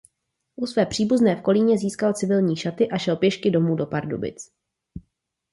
[0.55, 4.51] U své příbuzné v Kolíně získal civilní šaty a šel pěšky domů do Pardubic.